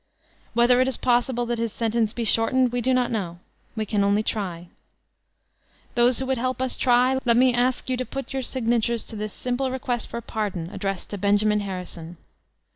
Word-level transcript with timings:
Whether 0.55 0.81
it 0.81 0.87
is 0.87 0.97
possible 0.97 1.45
that 1.45 1.59
his 1.59 1.71
sentence 1.71 2.11
be 2.11 2.23
shortened, 2.23 2.71
we 2.71 2.81
do 2.81 2.91
not 2.91 3.11
know. 3.11 3.37
We 3.75 3.85
can 3.85 4.03
only 4.03 4.23
try. 4.23 4.69
Those 5.93 6.17
who 6.17 6.25
wotild 6.25 6.37
help 6.37 6.59
us 6.59 6.75
try, 6.75 7.19
kt 7.19 7.37
me 7.37 7.53
ask 7.53 7.85
to 7.85 8.03
pot 8.03 8.33
your 8.33 8.41
signatures 8.41 9.03
Sex 9.03 9.11
Slavbky 9.11 9.13
357 9.13 9.19
to 9.19 9.23
this 9.23 9.33
simple 9.33 9.69
request 9.69 10.07
for 10.09 10.21
pardon 10.21 10.71
addressed 10.71 11.11
to 11.11 11.17
amin 11.23 11.59
Harrison. 11.59 12.17